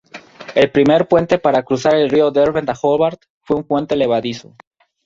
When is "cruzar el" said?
1.61-2.09